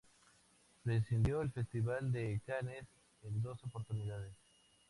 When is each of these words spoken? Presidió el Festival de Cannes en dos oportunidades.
Presidió 0.83 1.43
el 1.43 1.51
Festival 1.51 2.11
de 2.11 2.41
Cannes 2.47 2.87
en 3.21 3.39
dos 3.43 3.63
oportunidades. 3.65 4.33